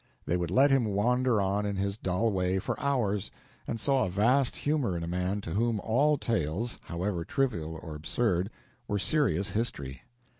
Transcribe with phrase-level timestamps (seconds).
[0.25, 3.29] They would let him wander on in his dull way for hours,
[3.67, 7.93] and saw a vast humor in a man to whom all tales, however trivial or
[7.93, 8.49] absurd,
[8.87, 10.01] were serious history.